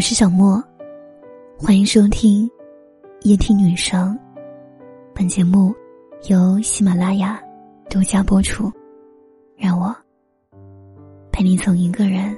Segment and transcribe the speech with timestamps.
[0.00, 0.64] 我是小莫，
[1.58, 2.48] 欢迎收听
[3.28, 4.18] 《夜听女生》。
[5.14, 5.74] 本节目
[6.30, 7.38] 由喜马拉雅
[7.90, 8.72] 独家播出。
[9.58, 9.94] 让我
[11.30, 12.34] 陪你从一个人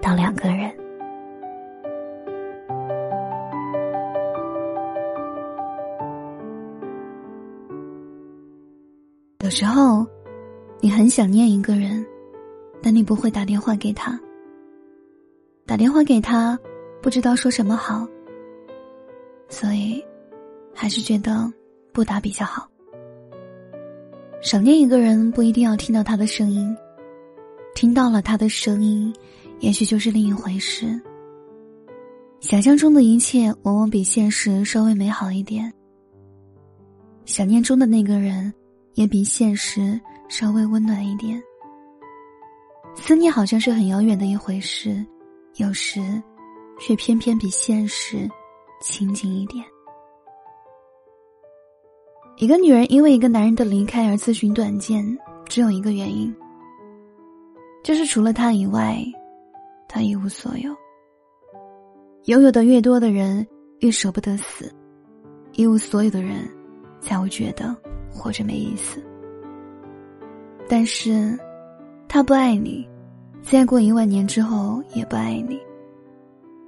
[0.00, 0.74] 到两个人。
[9.40, 10.06] 有时候，
[10.80, 12.02] 你很想念一个人，
[12.82, 14.18] 但你不会打电话给他。
[15.66, 16.58] 打电话给他，
[17.02, 18.06] 不知道说什么好，
[19.48, 20.04] 所以
[20.74, 21.52] 还是觉得
[21.92, 22.68] 不打比较好。
[24.42, 26.76] 想念一个人，不一定要听到他的声音，
[27.74, 29.14] 听到了他的声音，
[29.60, 31.00] 也许就是另一回事。
[32.40, 35.72] 想象中的一切，往往比现实稍微美好一点。
[37.24, 38.52] 想念中的那个人。
[38.94, 41.42] 也比现实稍微温暖一点。
[42.94, 45.04] 思念好像是很遥远的一回事，
[45.56, 46.00] 有时，
[46.78, 48.28] 却偏偏比现实
[48.80, 49.64] 亲近一点。
[52.36, 55.04] 一个女人因为一个男人的离开而自寻短见，
[55.46, 56.34] 只有一个原因，
[57.82, 58.98] 就是除了他以外，
[59.88, 60.74] 她一无所有。
[62.24, 63.46] 拥有的越多的人，
[63.80, 64.66] 越舍不得死；
[65.52, 66.48] 一无所有的人，
[67.00, 67.74] 才会觉得。
[68.16, 69.02] 活着没意思，
[70.68, 71.36] 但是，
[72.06, 72.88] 他不爱你，
[73.44, 75.60] 再过一万年之后也不爱你。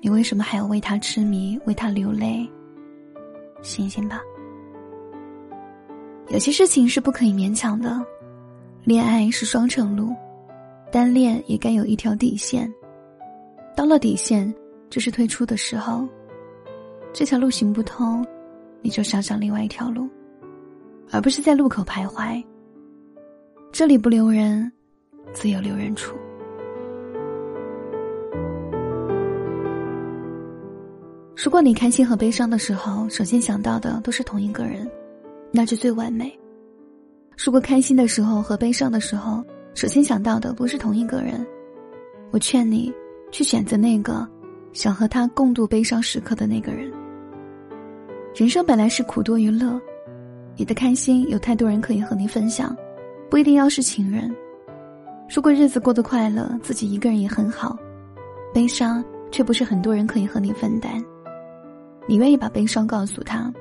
[0.00, 2.48] 你为什么还要为他痴迷，为他流泪？
[3.60, 4.20] 醒醒吧！
[6.28, 8.02] 有些事情是不可以勉强的，
[8.84, 10.14] 恋爱是双程路，
[10.90, 12.72] 单恋也该有一条底线。
[13.76, 14.52] 到了底线，
[14.88, 16.08] 就是退出的时候。
[17.12, 18.26] 这条路行不通，
[18.80, 20.08] 你就想想另外一条路。
[21.10, 22.42] 而不是在路口徘徊。
[23.70, 24.72] 这里不留人，
[25.34, 26.16] 自有留人处。
[31.42, 34.88] 如果你开心和悲伤的时候，首先想到的都是同一个人，
[35.50, 36.32] 那就最完美。
[37.36, 39.44] 如果开心的时候和悲伤的时候，
[39.74, 41.44] 首先想到的不是同一个人，
[42.30, 42.92] 我劝你
[43.32, 44.24] 去选择那个
[44.72, 46.92] 想和他共度悲伤时刻的那个人。
[48.36, 49.80] 人生本来是苦多于乐。
[50.56, 52.72] 你的开心有太多人可以和你分享，
[53.28, 54.32] 不一定要是情人。
[55.28, 57.76] 如果日子过得快乐，自己一个人也很好。
[58.54, 61.04] 悲伤却不是很多人可以和你分担。
[62.06, 63.52] 你愿意把悲伤告诉他，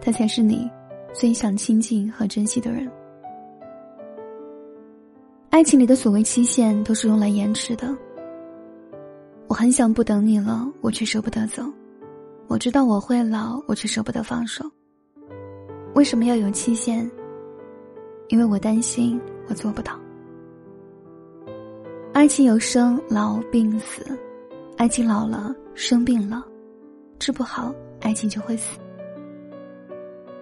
[0.00, 0.70] 他才是你
[1.12, 2.90] 最想亲近和珍惜的人。
[5.50, 7.96] 爱情里的所谓期限都是用来延迟的。
[9.46, 11.62] 我很想不等你了，我却舍不得走。
[12.48, 14.64] 我知道我会老，我却舍不得放手。
[15.94, 17.08] 为什么要有期限？
[18.28, 19.98] 因为我担心我做不到。
[22.12, 24.04] 爱情有生老病死，
[24.76, 26.44] 爱情老了生病了，
[27.18, 28.78] 治不好，爱情就会死。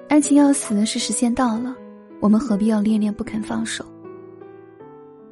[0.08, 1.74] 爱情要死是时间到了，
[2.20, 3.84] 我们何必要恋恋不肯放手？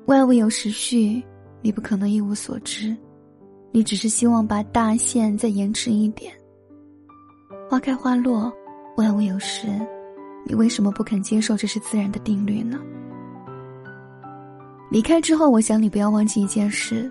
[0.06, 1.23] 万物有时序，
[1.61, 2.97] 你不可能一无所知，
[3.73, 6.33] 你只是希望把大限再延迟一点。
[7.69, 8.53] 花开花落，
[8.97, 9.69] 万物有时。
[10.47, 12.81] 你为什么不肯接受这是自然的定律呢？
[14.91, 17.09] 离开之后，我想你不要忘记一件事，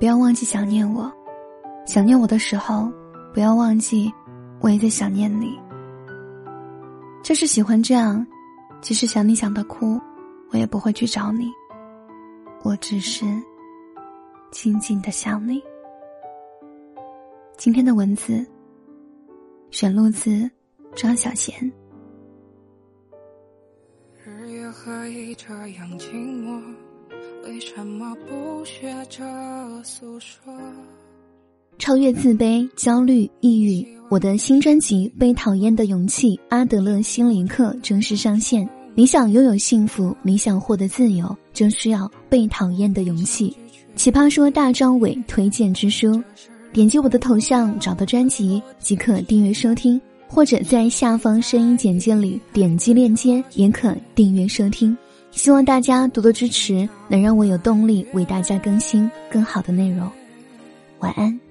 [0.00, 1.10] 不要忘记想念我。
[1.86, 2.90] 想念我的时候，
[3.32, 4.12] 不要忘记
[4.60, 5.58] 我也在想念你。
[7.22, 8.26] 就是喜欢这样，
[8.80, 10.00] 即使想你想到哭，
[10.50, 11.50] 我也不会去找你。
[12.62, 13.24] 我只是
[14.50, 15.62] 静静的想你。
[17.56, 18.44] 今天的文字
[19.70, 20.50] 选录自。
[20.96, 21.52] 张小娴。
[24.24, 26.62] 日月何以这样静默？
[27.42, 29.24] 为什么不学着
[29.82, 30.54] 诉说？
[31.78, 38.68] 超越自卑、焦虑、抑郁，我的新专辑《被讨厌的勇气》阿德勒心灵课正式上线。
[38.94, 43.54] 你想拥有幸福，你想获得自由，就需要被讨厌的勇气。
[43.96, 46.22] 奇葩说大张伟推荐之书，
[46.72, 50.00] 点击我的头像找到专辑即可订阅收听。
[50.26, 54.96] 或者在下方声音简介里点击链接，也可订阅收听。
[55.30, 60.10] 希望大家多多支持，能让我有动力为大家更新更好的内容。
[60.98, 61.43] 晚安。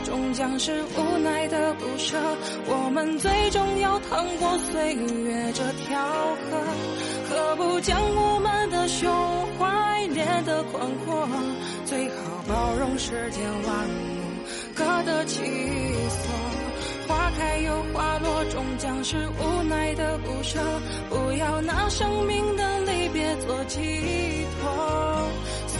[0.00, 2.16] 终将是无奈的不舍。
[2.66, 5.98] 我们最终要趟过岁月这条
[6.50, 6.58] 河，
[7.28, 9.10] 何不将我们的胸
[9.58, 11.28] 怀练得宽阔？
[11.84, 12.14] 最好
[12.48, 14.18] 包容世间万物。
[14.74, 16.32] 各得其所，
[17.06, 20.58] 花开又花落，终将是无奈的不舍。
[21.10, 23.18] 不要拿生命的离别。
[23.18, 24.17] 别做寄托。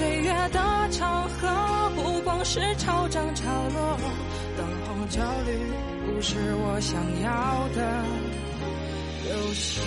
[0.08, 3.98] 岁月的长河，不光是潮涨潮落，
[4.56, 5.52] 灯红酒绿
[6.06, 8.02] 不是我想要的，
[9.26, 9.82] 流星。